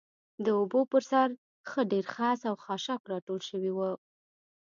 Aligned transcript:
د 0.45 0.47
اوبو 0.59 0.79
پر 0.91 1.01
سر 1.11 1.29
ښه 1.69 1.81
ډېر 1.91 2.05
خس 2.13 2.39
او 2.49 2.55
خاشاک 2.63 3.01
راټول 3.13 3.39
شوي 3.49 3.71
و. 3.73 3.79